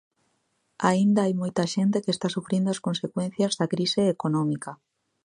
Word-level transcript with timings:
Aínda 0.89 1.19
hai 1.23 1.33
moita 1.41 1.63
xente 1.73 2.03
que 2.03 2.13
está 2.15 2.27
sufrindo 2.35 2.67
as 2.71 2.83
consecuencias 2.87 3.53
da 3.59 3.71
crise 3.73 4.01
económica. 4.15 4.71